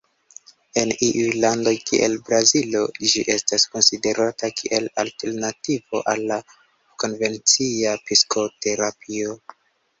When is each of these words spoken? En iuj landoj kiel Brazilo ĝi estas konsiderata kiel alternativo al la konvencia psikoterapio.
En 0.83 0.93
iuj 1.07 1.33
landoj 1.43 1.73
kiel 1.89 2.15
Brazilo 2.29 2.81
ĝi 3.11 3.23
estas 3.35 3.67
konsiderata 3.75 4.51
kiel 4.63 4.89
alternativo 5.05 6.03
al 6.15 6.27
la 6.35 6.41
konvencia 7.07 7.97
psikoterapio. 8.09 9.41